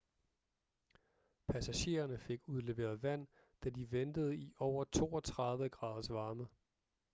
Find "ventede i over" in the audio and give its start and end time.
3.91-4.83